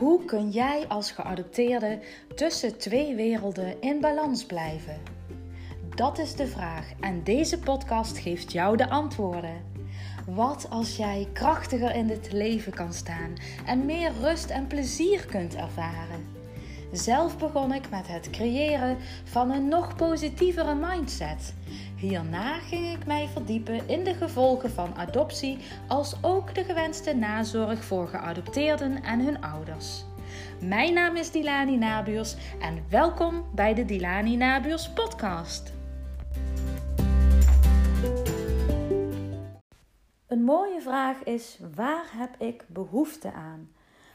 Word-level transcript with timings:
Hoe 0.00 0.24
kun 0.24 0.50
jij 0.50 0.84
als 0.88 1.10
geadopteerde 1.10 1.98
tussen 2.34 2.78
twee 2.78 3.14
werelden 3.14 3.80
in 3.80 4.00
balans 4.00 4.44
blijven? 4.44 4.96
Dat 5.94 6.18
is 6.18 6.34
de 6.34 6.46
vraag 6.46 6.92
en 7.00 7.24
deze 7.24 7.58
podcast 7.58 8.18
geeft 8.18 8.52
jou 8.52 8.76
de 8.76 8.88
antwoorden. 8.88 9.64
Wat 10.26 10.66
als 10.70 10.96
jij 10.96 11.28
krachtiger 11.32 11.94
in 11.94 12.08
het 12.08 12.32
leven 12.32 12.72
kan 12.72 12.92
staan 12.92 13.34
en 13.66 13.84
meer 13.84 14.12
rust 14.20 14.50
en 14.50 14.66
plezier 14.66 15.26
kunt 15.26 15.54
ervaren? 15.54 16.26
Zelf 16.92 17.38
begon 17.38 17.74
ik 17.74 17.90
met 17.90 18.08
het 18.08 18.30
creëren 18.30 18.96
van 19.24 19.50
een 19.50 19.68
nog 19.68 19.96
positievere 19.96 20.74
mindset. 20.74 21.54
Hierna 22.00 22.58
ging 22.58 22.96
ik 22.96 23.06
mij 23.06 23.28
verdiepen 23.28 23.88
in 23.88 24.04
de 24.04 24.14
gevolgen 24.14 24.70
van 24.70 24.94
adoptie, 24.94 25.58
als 25.88 26.16
ook 26.22 26.54
de 26.54 26.64
gewenste 26.64 27.14
nazorg 27.14 27.84
voor 27.84 28.08
geadopteerden 28.08 29.02
en 29.02 29.20
hun 29.20 29.42
ouders. 29.42 30.04
Mijn 30.60 30.94
naam 30.94 31.16
is 31.16 31.30
Dilani 31.30 31.76
Nabuurs 31.76 32.36
en 32.60 32.84
welkom 32.88 33.44
bij 33.54 33.74
de 33.74 33.84
Dilani 33.84 34.36
Nabuurs 34.36 34.90
podcast. 34.92 35.72
Een 40.26 40.44
mooie 40.44 40.80
vraag 40.80 41.22
is: 41.22 41.58
waar 41.74 42.06
heb 42.12 42.34
ik 42.38 42.64
behoefte 42.68 43.32
aan? 43.32 43.70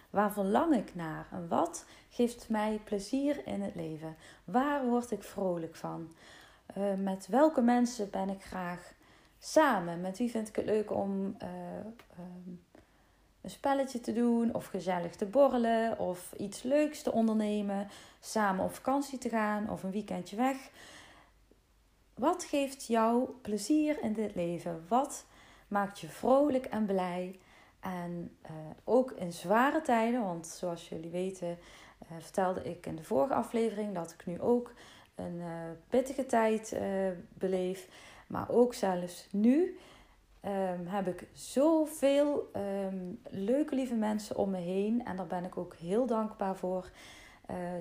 Waar 0.09 0.31
verlang 0.31 0.75
ik 0.75 0.95
naar? 0.95 1.27
En 1.31 1.47
wat 1.47 1.85
geeft 2.09 2.49
mij 2.49 2.79
plezier 2.83 3.47
in 3.47 3.61
het 3.61 3.75
leven? 3.75 4.15
Waar 4.43 4.85
word 4.85 5.11
ik 5.11 5.23
vrolijk 5.23 5.75
van? 5.75 6.07
Uh, 6.77 6.93
met 6.93 7.27
welke 7.27 7.61
mensen 7.61 8.09
ben 8.09 8.29
ik 8.29 8.43
graag 8.43 8.93
samen? 9.39 10.01
Met 10.01 10.17
wie 10.17 10.31
vind 10.31 10.47
ik 10.47 10.55
het 10.55 10.65
leuk 10.65 10.91
om 10.91 11.37
uh, 11.43 11.49
um, 12.19 12.63
een 13.41 13.49
spelletje 13.49 13.99
te 13.99 14.13
doen, 14.13 14.53
of 14.53 14.65
gezellig 14.65 15.15
te 15.15 15.25
borrelen, 15.25 15.99
of 15.99 16.33
iets 16.37 16.63
leuks 16.63 17.01
te 17.01 17.11
ondernemen, 17.11 17.87
samen 18.19 18.65
op 18.65 18.73
vakantie 18.73 19.17
te 19.17 19.29
gaan 19.29 19.69
of 19.69 19.83
een 19.83 19.91
weekendje 19.91 20.35
weg? 20.35 20.57
Wat 22.13 22.43
geeft 22.43 22.85
jou 22.85 23.29
plezier 23.41 24.01
in 24.01 24.13
dit 24.13 24.35
leven? 24.35 24.85
Wat 24.87 25.25
maakt 25.67 25.99
je 25.99 26.07
vrolijk 26.07 26.65
en 26.65 26.85
blij? 26.85 27.39
En 27.79 28.37
uh, 28.43 28.51
ook 28.83 29.11
in 29.11 29.33
zware 29.33 29.81
tijden, 29.81 30.23
want 30.23 30.47
zoals 30.47 30.89
jullie 30.89 31.09
weten, 31.09 31.57
vertelde 32.19 32.63
ik 32.63 32.85
in 32.85 32.95
de 32.95 33.03
vorige 33.03 33.33
aflevering 33.33 33.95
dat 33.95 34.11
ik 34.11 34.25
nu 34.25 34.41
ook 34.41 34.73
een 35.15 35.35
uh, 35.35 35.45
pittige 35.89 36.25
tijd 36.25 36.77
beleef. 37.33 37.87
Maar 38.27 38.49
ook 38.49 38.73
zelfs 38.73 39.27
nu 39.31 39.77
um, 40.45 40.87
heb 40.87 41.07
ik 41.07 41.27
zoveel 41.33 42.51
um, 42.55 43.19
leuke, 43.29 43.75
lieve 43.75 43.95
mensen 43.95 44.35
om 44.35 44.49
me 44.49 44.57
heen. 44.57 45.05
En 45.05 45.15
daar 45.15 45.27
ben 45.27 45.43
ik 45.43 45.57
ook 45.57 45.75
heel 45.75 46.05
dankbaar 46.05 46.55
voor. 46.55 46.89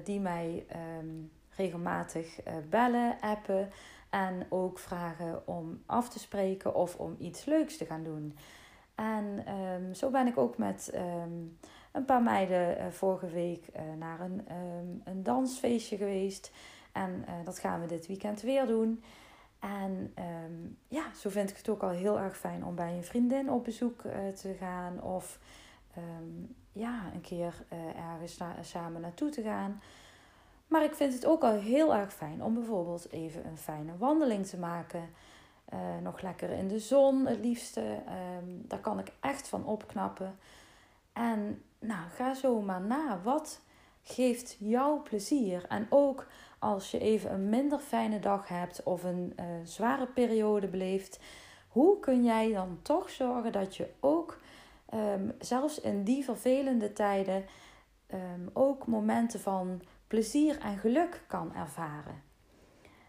die 0.05 0.21
mij 0.21 0.67
um, 1.01 1.31
regelmatig 1.57 2.41
bellen, 2.71 3.17
appen. 3.21 3.71
En 4.11 4.47
ook 4.49 4.79
vragen 4.79 5.47
om 5.47 5.83
af 5.87 6.09
te 6.09 6.19
spreken 6.19 6.75
of 6.75 6.97
om 6.97 7.17
iets 7.19 7.45
leuks 7.45 7.77
te 7.77 7.85
gaan 7.85 8.05
doen. 8.05 8.37
En 8.95 9.45
zo 9.95 10.11
ben 10.11 10.27
ik 10.27 10.39
ook 10.39 10.59
met 10.59 10.93
een 11.95 12.05
paar 12.05 12.23
meiden 12.23 12.77
uh, 12.79 12.87
vorige 12.91 13.27
week 13.27 13.67
uh, 13.77 13.83
naar 13.99 14.21
een, 14.21 14.43
een 15.05 15.23
dansfeestje 15.23 15.97
geweest. 15.97 16.53
En 16.95 17.25
uh, 17.28 17.34
dat 17.45 17.59
gaan 17.59 17.81
we 17.81 17.87
dit 17.87 18.06
weekend 18.06 18.41
weer 18.41 18.67
doen. 18.67 19.03
En 19.59 20.14
ja, 20.89 21.14
zo 21.14 21.31
vind 21.31 21.50
ik 21.50 21.56
het 21.56 21.69
ook 21.69 21.83
al 21.83 21.91
heel 21.91 22.19
erg 22.19 22.37
fijn 22.37 22.64
om 22.64 22.75
bij 22.75 22.97
een 22.97 23.05
vriendin 23.05 23.50
op 23.50 23.64
bezoek 23.64 24.00
te 24.34 24.55
gaan. 24.59 25.03
Of 25.03 25.39
ja, 26.72 27.11
een 27.15 27.20
keer 27.20 27.65
ergens 27.97 28.37
na 28.37 28.62
samen 28.62 29.00
naartoe 29.00 29.31
te 29.31 29.42
gaan. 29.42 29.81
Maar 30.66 30.84
ik 30.84 30.94
vind 30.94 31.12
het 31.15 31.27
ook 31.27 31.43
al 31.43 31.53
heel 31.53 31.94
erg 31.94 32.12
fijn 32.12 32.43
om 32.43 32.55
bijvoorbeeld 32.55 33.11
even 33.11 33.47
een 33.47 33.59
fijne 33.59 33.97
wandeling 33.99 34.47
te 34.47 34.59
maken. 34.59 35.09
Nog 36.03 36.21
lekker 36.21 36.50
in 36.50 36.69
de 36.69 36.78
zon, 36.78 37.26
het 37.26 37.38
liefste. 37.38 37.81
Um, 38.41 38.65
daar 38.69 38.81
kan 38.81 38.99
ik 38.99 39.12
echt 39.21 39.49
van 39.49 39.65
opknappen. 39.65 40.38
En 41.12 41.62
nou, 41.78 42.09
ga 42.11 42.34
zo 42.34 42.61
maar 42.61 42.81
na. 42.81 43.21
Wat 43.22 43.61
geeft 44.04 44.56
jou 44.59 45.00
plezier? 45.00 45.65
En 45.69 45.87
ook 45.91 46.26
als 46.59 46.91
je 46.91 46.98
even 46.98 47.32
een 47.32 47.48
minder 47.48 47.78
fijne 47.78 48.20
dag 48.20 48.48
hebt 48.48 48.82
of 48.82 49.04
een 49.04 49.32
uh, 49.41 49.44
zware 49.65 50.06
periode 50.06 50.69
beleeft, 50.69 51.20
hoe 51.69 52.00
kun 52.00 52.25
jij 52.25 52.53
dan 52.53 52.78
toch 52.82 53.10
zorgen 53.10 53.53
dat 53.53 53.76
je 53.76 53.88
ook, 54.00 54.41
um, 54.94 55.32
zelfs 55.38 55.81
in 55.81 56.04
die 56.04 56.25
vervelende 56.25 56.93
tijden, 56.93 57.44
um, 58.12 58.50
ook 58.53 58.87
momenten 58.87 59.41
van 59.41 59.82
plezier 60.06 60.59
en 60.59 60.78
geluk 60.78 61.25
kan 61.26 61.54
ervaren? 61.54 62.22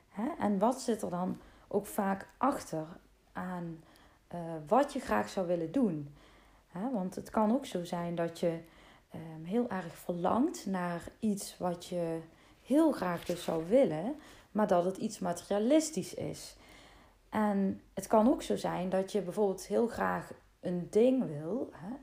Hè? 0.10 0.28
En 0.40 0.60
wat 0.60 0.82
zit 0.82 1.02
er 1.02 1.10
dan? 1.10 1.38
ook 1.76 1.86
vaak 1.86 2.28
achter 2.38 2.86
aan 3.34 3.84
uh, 4.34 4.40
wat 4.68 4.94
je 4.94 5.00
graag 5.00 5.30
zou 5.30 5.48
willen 5.48 5.72
doen. 5.72 6.16
Hè? 6.68 6.92
Want 6.92 7.16
het 7.16 7.30
kan 7.30 7.52
ook 7.52 7.66
zo 7.66 7.84
zijn 7.84 8.16
dat 8.16 8.40
je 8.40 8.60
um, 9.16 9.44
heel 9.44 9.70
erg 9.70 9.96
verlangt 9.96 10.66
naar 10.66 11.04
iets 11.20 11.58
wat 11.58 11.86
je 11.86 12.20
heel 12.62 12.92
graag 12.92 13.26
dus 13.26 13.44
zou 13.44 13.64
willen, 13.70 14.16
maar 14.52 14.68
dat 14.68 14.86
het 14.86 14.98
iets 14.98 15.20
materialistisch 15.20 16.14
is. 16.14 16.56
En 17.30 17.82
het 17.94 18.08
kan 18.08 18.30
ook 18.30 18.42
zo 18.42 18.56
zijn 18.56 18.90
dat 18.90 19.12
je 19.12 19.22
bijvoorbeeld 19.22 19.68
heel 19.68 19.88
graag 19.88 20.32
een 20.60 20.88
ding 20.90 21.28
wil, 21.28 21.70
hè, 21.72 21.96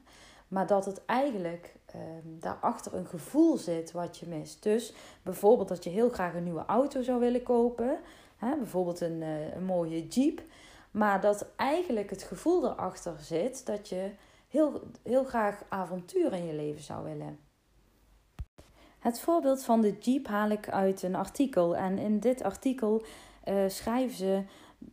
maar 0.49 0.67
dat 0.67 0.84
het 0.84 1.05
eigenlijk 1.05 1.75
um, 1.95 2.39
daarachter 2.41 2.95
een 2.95 3.06
gevoel 3.06 3.56
zit 3.56 3.93
wat 3.93 4.19
je 4.19 4.27
mist. 4.27 4.62
Dus 4.62 4.94
bijvoorbeeld 5.23 5.69
dat 5.69 5.84
je 5.84 5.91
heel 5.91 6.11
graag 6.11 6.34
een 6.34 6.44
nieuwe 6.44 6.65
auto 6.67 7.03
zou 7.03 7.21
willen 7.21 7.43
kopen, 7.43 7.99
Hè, 8.47 8.56
bijvoorbeeld 8.56 9.00
een, 9.00 9.21
uh, 9.21 9.55
een 9.55 9.65
mooie 9.65 10.06
jeep. 10.06 10.43
Maar 10.91 11.21
dat 11.21 11.47
eigenlijk 11.56 12.11
het 12.11 12.23
gevoel 12.23 12.65
erachter 12.65 13.15
zit 13.21 13.67
dat 13.67 13.89
je 13.89 14.11
heel, 14.52 14.80
heel 15.02 15.24
graag 15.24 15.64
avontuur 15.68 16.32
in 16.32 16.46
je 16.46 16.54
leven 16.54 16.82
zou 16.82 17.04
willen. 17.04 17.38
Het 18.98 19.20
voorbeeld 19.20 19.64
van 19.64 19.80
de 19.80 19.98
jeep 19.98 20.26
haal 20.26 20.50
ik 20.50 20.68
uit 20.68 21.02
een 21.02 21.14
artikel. 21.14 21.76
En 21.76 21.98
in 21.98 22.20
dit 22.20 22.42
artikel 22.42 23.02
uh, 23.48 23.68
schrijven 23.68 24.16
ze 24.16 24.42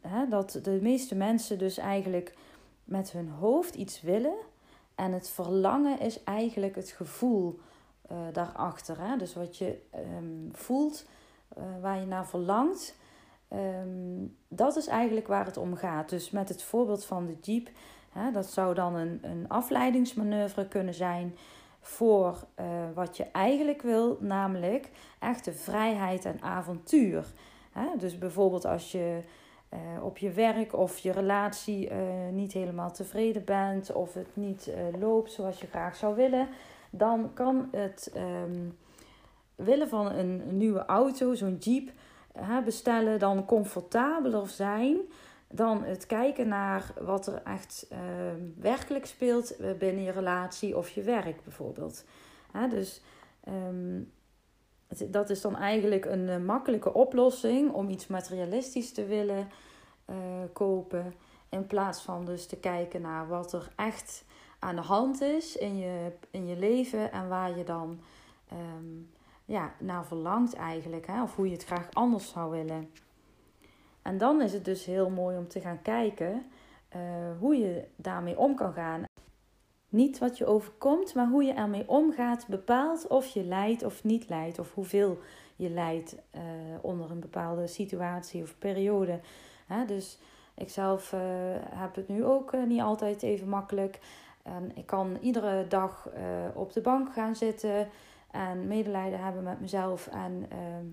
hè, 0.02 0.28
dat 0.28 0.60
de 0.64 0.80
meeste 0.82 1.16
mensen 1.16 1.58
dus 1.58 1.78
eigenlijk 1.78 2.36
met 2.84 3.12
hun 3.12 3.30
hoofd 3.30 3.76
iets 3.76 4.02
willen. 4.02 4.36
En 4.96 5.12
het 5.12 5.30
verlangen 5.30 6.00
is 6.00 6.24
eigenlijk 6.24 6.76
het 6.76 6.90
gevoel 6.90 7.60
uh, 8.12 8.18
daarachter. 8.34 9.00
Hè? 9.02 9.18
Dus 9.18 9.34
wat 9.34 9.58
je 9.58 9.82
um, 10.18 10.50
voelt, 10.52 11.06
uh, 11.58 11.64
waar 11.82 12.00
je 12.00 12.06
naar 12.06 12.28
verlangt. 12.28 12.96
Um, 13.54 14.38
dat 14.48 14.76
is 14.76 14.88
eigenlijk 14.88 15.28
waar 15.28 15.46
het 15.46 15.58
om 15.58 15.76
gaat. 15.76 16.10
Dus 16.10 16.30
met 16.30 16.50
het 16.50 16.64
voorbeeld 16.64 17.06
van 17.06 17.26
de 17.26 17.38
Jeep, 17.42 17.70
dat 18.34 18.46
zou 18.46 18.74
dan 18.74 18.96
een, 18.96 19.20
een 19.22 19.46
afleidingsmanoeuvre 19.48 20.68
kunnen 20.68 20.94
zijn 20.94 21.36
voor 21.82 22.44
uh, 22.60 22.66
wat 22.94 23.18
je 23.18 23.26
eigenlijk 23.32 23.82
wil, 23.82 24.18
namelijk 24.20 24.90
echte 25.20 25.54
vrijheid 25.54 26.26
en 26.26 26.42
avontuur. 26.42 27.26
Dus 27.98 28.18
bijvoorbeeld 28.18 28.66
als 28.66 28.92
je 28.92 29.20
uh, 29.74 30.04
op 30.04 30.18
je 30.18 30.32
werk 30.32 30.74
of 30.74 30.98
je 30.98 31.12
relatie 31.12 31.90
uh, 31.90 31.98
niet 32.32 32.52
helemaal 32.52 32.92
tevreden 32.92 33.44
bent 33.46 33.94
of 33.94 34.14
het 34.14 34.28
niet 34.34 34.72
loopt 35.00 35.32
zoals 35.32 35.60
je 35.60 35.68
graag 35.68 35.96
zou 35.96 36.16
willen, 36.16 36.48
dan 36.90 37.34
kan 37.34 37.70
het 37.72 38.14
um, 38.44 38.78
willen 39.56 39.90
van 39.90 40.12
een 40.12 40.58
nieuwe 40.58 40.86
auto, 40.86 41.34
zo'n 41.34 41.58
Jeep, 41.60 41.92
bestellen 42.66 43.20
dan 43.20 43.46
comfortabeler 43.46 44.48
zijn 44.48 44.98
dan 45.52 45.84
het 45.84 46.06
kijken 46.06 46.48
naar 46.48 46.94
wat 47.02 47.28
er 47.28 47.42
echt 47.44 47.88
uh, 47.92 48.00
werkelijk 48.58 49.06
speelt 49.06 49.56
binnen 49.80 50.04
je 50.04 50.12
relatie 50.12 50.78
of 50.78 50.90
je 50.90 51.02
werk 51.02 51.44
bijvoorbeeld. 51.44 52.06
dus 52.70 53.02
um, 53.48 54.12
het, 54.88 55.14
dat 55.14 55.30
is 55.30 55.42
dan 55.42 55.56
eigenlijk 55.56 56.06
een 56.06 56.28
uh, 56.28 56.38
makkelijke 56.38 56.94
oplossing 56.94 57.72
om 57.72 57.90
iets 57.90 58.08
materialistisch 58.08 58.94
te 58.94 59.06
willen 59.06 59.50
uh, 60.10 60.16
kopen. 60.54 61.14
In 61.50 61.68
plaats 61.68 62.02
van 62.02 62.26
dus 62.26 62.46
te 62.46 62.56
kijken 62.56 63.02
naar 63.02 63.28
wat 63.28 63.54
er 63.54 63.72
echt 63.76 64.24
aan 64.60 64.76
de 64.76 64.82
hand 64.82 65.22
is 65.22 65.56
in 65.56 65.78
je, 65.78 66.12
in 66.32 66.48
je 66.48 66.58
leven 66.58 67.12
en 67.12 67.28
waar 67.28 67.58
je 67.58 67.64
dan 67.64 68.00
um, 68.54 69.10
ja, 69.46 69.74
naar 69.80 70.06
verlangt 70.06 70.54
eigenlijk. 70.54 71.08
Hè? 71.08 71.22
Of 71.22 71.36
hoe 71.36 71.46
je 71.46 71.54
het 71.54 71.66
graag 71.66 71.88
anders 71.94 72.30
zou 72.30 72.52
willen. 72.52 72.92
En 74.10 74.18
dan 74.18 74.42
is 74.42 74.54
het 74.54 74.66
dus 74.66 74.86
heel 74.86 75.10
mooi 75.10 75.38
om 75.38 75.48
te 75.48 75.60
gaan 75.60 75.82
kijken 75.82 76.46
uh, 76.96 77.02
hoe 77.40 77.58
je 77.58 77.84
daarmee 77.96 78.38
om 78.40 78.56
kan 78.56 78.74
gaan. 78.74 79.04
Niet 79.90 80.18
wat 80.18 80.38
je 80.38 80.46
overkomt, 80.46 81.14
maar 81.14 81.28
hoe 81.28 81.44
je 81.44 81.54
ermee 81.54 81.84
omgaat 81.88 82.48
bepaalt 82.48 83.08
of 83.08 83.28
je 83.28 83.44
lijdt 83.44 83.84
of 83.84 84.04
niet 84.04 84.30
lijdt. 84.30 84.60
Of 84.60 84.74
hoeveel 84.74 85.18
je 85.56 85.70
lijdt 85.70 86.16
uh, 86.36 86.42
onder 86.82 87.12
een 87.12 87.20
bepaalde 87.20 87.68
situatie 87.68 88.42
of 88.42 88.58
periode. 88.58 89.20
Hè? 89.68 89.86
Dus 89.86 90.20
ik 90.56 90.70
zelf 90.70 91.14
uh, 91.14 91.20
heb 91.70 91.96
het 91.96 92.08
nu 92.08 92.26
ook 92.26 92.54
niet 92.68 92.82
altijd 92.82 93.24
even 93.24 93.50
makkelijk. 93.50 94.00
En 94.44 94.72
ik 94.76 94.86
kan 94.86 95.18
iedere 95.22 95.68
dag 95.68 96.10
op 96.54 96.74
de 96.74 96.82
bank 96.82 97.14
gaan 97.14 97.36
zitten 97.36 97.88
en 98.32 98.68
medelijden 98.68 99.24
hebben 99.24 99.44
met 99.44 99.60
mezelf. 99.62 100.08
En 100.08 100.46
ehm, 100.50 100.86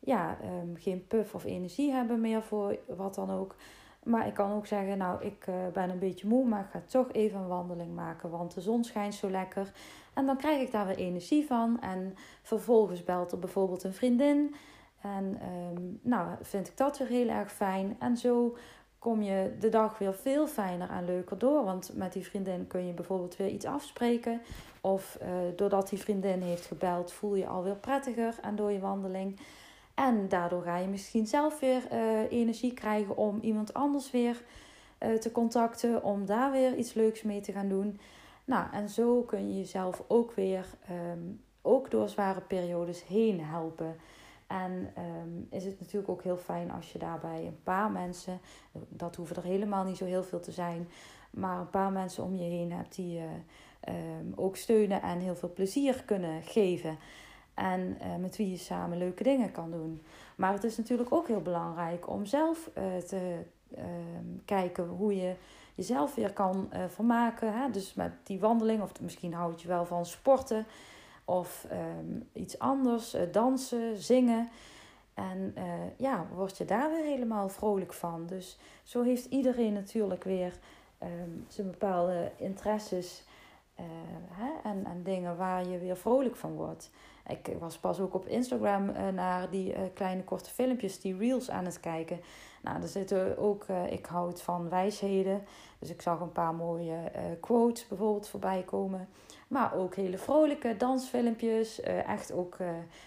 ja, 0.00 0.38
um, 0.62 0.76
geen 0.76 1.06
puff 1.06 1.34
of 1.34 1.44
energie 1.44 1.92
hebben 1.92 2.20
meer 2.20 2.42
voor 2.42 2.78
wat 2.86 3.14
dan 3.14 3.30
ook. 3.30 3.54
Maar 4.02 4.26
ik 4.26 4.34
kan 4.34 4.52
ook 4.52 4.66
zeggen, 4.66 4.98
nou, 4.98 5.24
ik 5.24 5.46
uh, 5.46 5.54
ben 5.72 5.90
een 5.90 5.98
beetje 5.98 6.28
moe, 6.28 6.46
maar 6.46 6.60
ik 6.60 6.70
ga 6.70 6.82
toch 6.86 7.12
even 7.12 7.40
een 7.40 7.46
wandeling 7.46 7.94
maken, 7.94 8.30
want 8.30 8.54
de 8.54 8.60
zon 8.60 8.84
schijnt 8.84 9.14
zo 9.14 9.30
lekker. 9.30 9.72
En 10.14 10.26
dan 10.26 10.36
krijg 10.36 10.60
ik 10.60 10.72
daar 10.72 10.86
weer 10.86 10.96
energie 10.96 11.46
van. 11.46 11.80
En 11.80 12.14
vervolgens 12.42 13.04
belt 13.04 13.32
er 13.32 13.38
bijvoorbeeld 13.38 13.84
een 13.84 13.94
vriendin. 13.94 14.54
En 15.00 15.40
um, 15.74 15.98
nou, 16.02 16.28
vind 16.40 16.68
ik 16.68 16.76
dat 16.76 16.98
weer 16.98 17.08
heel 17.08 17.28
erg 17.28 17.52
fijn. 17.52 17.96
En 17.98 18.16
zo 18.16 18.56
kom 18.98 19.22
je 19.22 19.56
de 19.58 19.68
dag 19.68 19.98
weer 19.98 20.14
veel 20.14 20.46
fijner 20.46 20.90
en 20.90 21.04
leuker 21.04 21.38
door. 21.38 21.64
Want 21.64 21.90
met 21.94 22.12
die 22.12 22.24
vriendin 22.24 22.66
kun 22.66 22.86
je 22.86 22.92
bijvoorbeeld 22.92 23.36
weer 23.36 23.48
iets 23.48 23.66
afspreken. 23.66 24.40
Of 24.80 25.18
uh, 25.22 25.28
doordat 25.56 25.88
die 25.88 25.98
vriendin 25.98 26.42
heeft 26.42 26.66
gebeld, 26.66 27.12
voel 27.12 27.34
je 27.34 27.46
alweer 27.46 27.76
prettiger 27.76 28.34
en 28.42 28.56
door 28.56 28.70
je 28.70 28.80
wandeling. 28.80 29.40
En 30.00 30.28
daardoor 30.28 30.62
ga 30.62 30.76
je 30.76 30.88
misschien 30.88 31.26
zelf 31.26 31.60
weer 31.60 31.82
uh, 31.92 32.32
energie 32.32 32.74
krijgen 32.74 33.16
om 33.16 33.38
iemand 33.40 33.74
anders 33.74 34.10
weer 34.10 34.42
uh, 35.00 35.14
te 35.14 35.32
contacten. 35.32 36.04
Om 36.04 36.26
daar 36.26 36.50
weer 36.50 36.76
iets 36.76 36.94
leuks 36.94 37.22
mee 37.22 37.40
te 37.40 37.52
gaan 37.52 37.68
doen. 37.68 38.00
Nou, 38.44 38.66
en 38.72 38.88
zo 38.88 39.22
kun 39.22 39.48
je 39.48 39.58
jezelf 39.58 40.02
ook 40.08 40.32
weer, 40.32 40.66
um, 41.12 41.40
ook 41.62 41.90
door 41.90 42.08
zware 42.08 42.40
periodes 42.40 43.06
heen 43.06 43.40
helpen. 43.40 43.96
En 44.46 44.92
um, 44.98 45.46
is 45.50 45.64
het 45.64 45.80
natuurlijk 45.80 46.10
ook 46.10 46.22
heel 46.22 46.36
fijn 46.36 46.70
als 46.70 46.92
je 46.92 46.98
daarbij 46.98 47.46
een 47.46 47.62
paar 47.62 47.90
mensen, 47.90 48.40
dat 48.88 49.16
hoeven 49.16 49.36
er 49.36 49.42
helemaal 49.42 49.84
niet 49.84 49.96
zo 49.96 50.04
heel 50.04 50.24
veel 50.24 50.40
te 50.40 50.52
zijn, 50.52 50.88
maar 51.30 51.60
een 51.60 51.70
paar 51.70 51.92
mensen 51.92 52.24
om 52.24 52.36
je 52.36 52.44
heen 52.44 52.72
hebt 52.72 52.94
die 52.94 53.12
je 53.12 53.28
um, 53.88 54.32
ook 54.36 54.56
steunen 54.56 55.02
en 55.02 55.18
heel 55.18 55.36
veel 55.36 55.52
plezier 55.52 56.02
kunnen 56.04 56.42
geven. 56.42 56.98
En 57.60 57.98
uh, 58.02 58.16
met 58.16 58.36
wie 58.36 58.50
je 58.50 58.56
samen 58.56 58.98
leuke 58.98 59.22
dingen 59.22 59.52
kan 59.52 59.70
doen. 59.70 60.02
Maar 60.36 60.52
het 60.52 60.64
is 60.64 60.76
natuurlijk 60.76 61.12
ook 61.12 61.28
heel 61.28 61.40
belangrijk 61.42 62.08
om 62.08 62.24
zelf 62.24 62.70
uh, 62.78 62.96
te 62.96 63.36
uh, 63.76 63.84
kijken 64.44 64.86
hoe 64.86 65.16
je 65.16 65.34
jezelf 65.74 66.14
weer 66.14 66.32
kan 66.32 66.70
uh, 66.72 66.84
vermaken. 66.88 67.52
Hè? 67.52 67.70
Dus 67.70 67.94
met 67.94 68.12
die 68.22 68.40
wandeling, 68.40 68.82
of 68.82 69.00
misschien 69.00 69.34
houd 69.34 69.62
je 69.62 69.68
wel 69.68 69.84
van 69.84 70.06
sporten 70.06 70.66
of 71.24 71.66
um, 71.72 72.28
iets 72.32 72.58
anders, 72.58 73.16
dansen, 73.32 73.96
zingen. 73.96 74.48
En 75.14 75.54
ja, 75.96 76.26
word 76.34 76.58
je 76.58 76.64
daar 76.64 76.90
weer 76.90 77.04
helemaal 77.04 77.48
vrolijk 77.48 77.92
van. 77.92 78.26
Dus 78.26 78.58
zo 78.82 79.02
heeft 79.02 79.24
iedereen 79.24 79.72
natuurlijk 79.72 80.24
weer 80.24 80.58
um, 81.02 81.44
zijn 81.48 81.70
bepaalde 81.70 82.32
interesses 82.36 83.24
hè? 84.30 84.70
En, 84.70 84.84
en 84.84 85.02
dingen 85.02 85.36
waar 85.36 85.68
je 85.68 85.78
weer 85.78 85.96
vrolijk 85.96 86.36
van 86.36 86.54
wordt. 86.54 86.90
Ik 87.26 87.56
was 87.58 87.78
pas 87.78 88.00
ook 88.00 88.14
op 88.14 88.26
Instagram 88.26 88.92
naar 89.14 89.50
die 89.50 89.74
kleine 89.94 90.24
korte 90.24 90.50
filmpjes, 90.50 91.00
die 91.00 91.16
reels 91.16 91.50
aan 91.50 91.64
het 91.64 91.80
kijken. 91.80 92.20
Nou, 92.62 92.82
er 92.82 92.88
zitten 92.88 93.38
ook, 93.38 93.66
ik 93.90 94.06
houd 94.06 94.42
van 94.42 94.68
wijsheden. 94.68 95.44
Dus 95.78 95.90
ik 95.90 96.02
zag 96.02 96.20
een 96.20 96.32
paar 96.32 96.54
mooie 96.54 96.96
quotes 97.40 97.88
bijvoorbeeld 97.88 98.28
voorbij 98.28 98.62
komen. 98.62 99.08
Maar 99.48 99.74
ook 99.74 99.94
hele 99.94 100.18
vrolijke 100.18 100.76
dansfilmpjes. 100.76 101.80
Echt 101.80 102.32
ook 102.32 102.56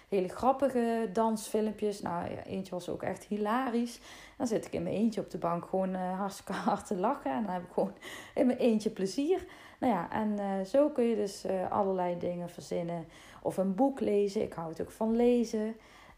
hele 0.09 0.27
grappige 0.27 1.09
dansfilmpjes. 1.13 2.01
Nou, 2.01 2.27
eentje 2.45 2.73
was 2.73 2.89
ook 2.89 3.03
echt 3.03 3.23
hilarisch. 3.23 3.99
Dan 4.37 4.47
zit 4.47 4.65
ik 4.65 4.73
in 4.73 4.83
mijn 4.83 4.95
eentje 4.95 5.21
op 5.21 5.29
de 5.29 5.37
bank 5.37 5.65
gewoon 5.65 5.93
hartstikke 5.95 6.53
hard 6.53 6.87
te 6.87 6.95
lachen. 6.95 7.31
En 7.31 7.43
dan 7.43 7.53
heb 7.53 7.63
ik 7.63 7.73
gewoon 7.73 7.93
in 8.35 8.45
mijn 8.45 8.57
eentje 8.59 8.89
plezier. 8.89 9.45
Nou 9.83 9.95
ja, 9.95 10.11
en 10.11 10.65
zo 10.65 10.89
kun 10.89 11.03
je 11.03 11.15
dus 11.15 11.45
allerlei 11.69 12.17
dingen 12.17 12.49
verzinnen. 12.49 13.05
Of 13.41 13.57
een 13.57 13.75
boek 13.75 13.99
lezen. 13.99 14.41
Ik 14.41 14.53
houd 14.53 14.81
ook 14.81 14.91
van 14.91 15.15
lezen. 15.15 15.65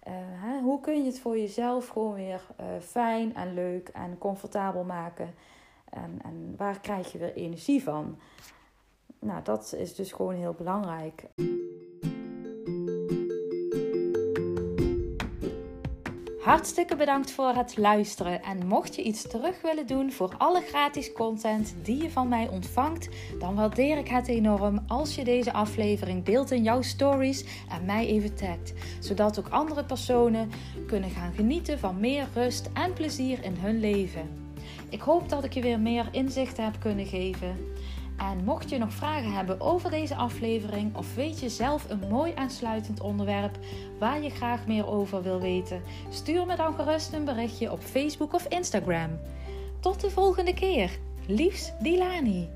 Uh, 0.07 0.13
hè, 0.15 0.61
hoe 0.61 0.79
kun 0.79 0.97
je 0.97 1.05
het 1.05 1.19
voor 1.19 1.37
jezelf 1.37 1.87
gewoon 1.87 2.13
weer 2.13 2.41
fijn 2.81 3.35
en 3.35 3.53
leuk 3.53 3.89
en 3.89 4.17
comfortabel 4.17 4.83
maken? 4.83 5.33
En, 5.89 6.19
en 6.23 6.53
waar 6.57 6.79
krijg 6.79 7.11
je 7.11 7.17
weer 7.17 7.33
energie 7.33 7.83
van? 7.83 8.19
Nou, 9.19 9.43
dat 9.43 9.73
is 9.77 9.95
dus 9.95 10.11
gewoon 10.11 10.35
heel 10.35 10.53
belangrijk. 10.53 11.23
Hartstikke 16.45 16.95
bedankt 16.95 17.31
voor 17.31 17.53
het 17.53 17.77
luisteren. 17.77 18.43
En 18.43 18.67
mocht 18.67 18.95
je 18.95 19.03
iets 19.03 19.27
terug 19.27 19.61
willen 19.61 19.87
doen 19.87 20.11
voor 20.11 20.35
alle 20.37 20.61
gratis 20.61 21.11
content 21.11 21.75
die 21.83 22.01
je 22.01 22.09
van 22.09 22.27
mij 22.27 22.47
ontvangt, 22.47 23.09
dan 23.39 23.55
waardeer 23.55 23.97
ik 23.97 24.07
het 24.07 24.27
enorm 24.27 24.83
als 24.87 25.15
je 25.15 25.23
deze 25.23 25.53
aflevering 25.53 26.23
deelt 26.23 26.51
in 26.51 26.63
jouw 26.63 26.81
stories 26.81 27.45
en 27.69 27.85
mij 27.85 28.07
even 28.07 28.35
tagt. 28.35 28.73
Zodat 28.99 29.39
ook 29.39 29.49
andere 29.49 29.85
personen 29.85 30.49
kunnen 30.87 31.09
gaan 31.09 31.33
genieten 31.33 31.79
van 31.79 31.99
meer 31.99 32.27
rust 32.33 32.69
en 32.73 32.93
plezier 32.93 33.43
in 33.43 33.55
hun 33.59 33.79
leven. 33.79 34.29
Ik 34.89 35.01
hoop 35.01 35.29
dat 35.29 35.43
ik 35.43 35.53
je 35.53 35.61
weer 35.61 35.79
meer 35.79 36.07
inzicht 36.11 36.57
heb 36.57 36.79
kunnen 36.79 37.05
geven. 37.05 37.74
En 38.17 38.43
mocht 38.43 38.69
je 38.69 38.77
nog 38.77 38.93
vragen 38.93 39.31
hebben 39.31 39.61
over 39.61 39.89
deze 39.89 40.15
aflevering 40.15 40.95
of 40.95 41.15
weet 41.15 41.39
je 41.39 41.49
zelf 41.49 41.89
een 41.89 42.07
mooi 42.09 42.31
aansluitend 42.35 43.01
onderwerp 43.01 43.57
waar 43.99 44.21
je 44.21 44.29
graag 44.29 44.67
meer 44.67 44.87
over 44.87 45.23
wil 45.23 45.39
weten, 45.39 45.81
stuur 46.09 46.45
me 46.45 46.55
dan 46.55 46.73
gerust 46.73 47.13
een 47.13 47.25
berichtje 47.25 47.71
op 47.71 47.79
Facebook 47.79 48.33
of 48.33 48.45
Instagram. 48.47 49.19
Tot 49.79 50.01
de 50.01 50.09
volgende 50.09 50.53
keer. 50.53 50.99
Liefs 51.27 51.71
Dilani. 51.79 52.49